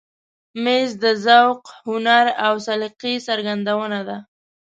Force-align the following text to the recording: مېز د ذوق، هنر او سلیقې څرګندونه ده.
مېز 0.63 0.89
د 1.03 1.05
ذوق، 1.25 1.61
هنر 1.87 2.25
او 2.45 2.53
سلیقې 2.67 3.13
څرګندونه 3.27 3.99
ده. 4.07 4.17